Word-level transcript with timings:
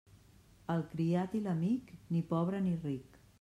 El 0.75 0.81
criat 0.93 1.35
i 1.41 1.43
l'amic, 1.49 1.93
ni 2.15 2.25
pobre 2.33 2.63
ni 2.69 2.75
ric. 2.89 3.23